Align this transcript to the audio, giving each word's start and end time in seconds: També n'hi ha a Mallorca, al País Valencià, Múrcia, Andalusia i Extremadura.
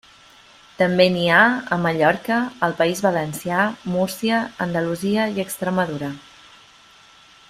També 0.77 1.05
n'hi 1.15 1.25
ha 1.33 1.41
a 1.77 1.77
Mallorca, 1.83 2.39
al 2.69 2.73
País 2.81 3.03
Valencià, 3.07 3.67
Múrcia, 3.97 4.41
Andalusia 4.69 5.29
i 5.37 5.45
Extremadura. 5.45 6.11